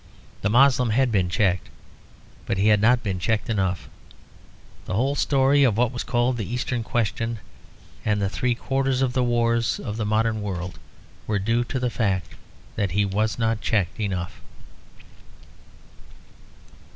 The 0.41 0.49
Moslem 0.49 0.89
had 0.89 1.11
been 1.11 1.29
checked, 1.29 1.69
but 2.47 2.57
he 2.57 2.69
had 2.69 2.81
not 2.81 3.03
been 3.03 3.19
checked 3.19 3.51
enough. 3.51 3.87
The 4.85 4.95
whole 4.95 5.13
story 5.13 5.63
of 5.63 5.77
what 5.77 5.91
was 5.91 6.03
called 6.03 6.37
the 6.37 6.49
Eastern 6.51 6.81
Question, 6.81 7.37
and 8.03 8.31
three 8.31 8.55
quarters 8.55 9.03
of 9.03 9.13
the 9.13 9.21
wars 9.23 9.79
of 9.79 9.97
the 9.97 10.03
modern 10.07 10.41
world, 10.41 10.79
were 11.27 11.37
due 11.37 11.63
to 11.65 11.79
the 11.79 11.91
fact 11.91 12.33
that 12.77 12.93
he 12.93 13.05
was 13.05 13.37
not 13.37 13.61
checked 13.61 13.99
enough. 13.99 14.41